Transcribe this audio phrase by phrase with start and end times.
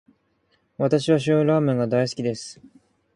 [0.79, 2.59] 私は醤油ラーメンが大好きです。